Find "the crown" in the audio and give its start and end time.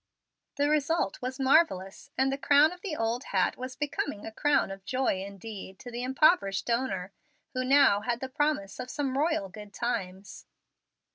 2.31-2.71